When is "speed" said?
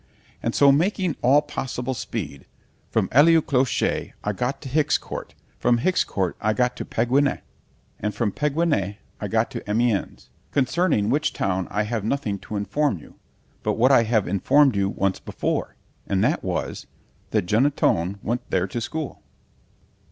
1.93-2.47